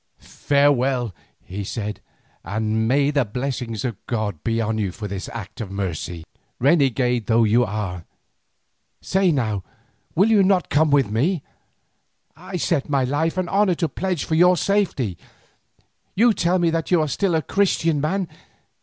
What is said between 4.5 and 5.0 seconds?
on you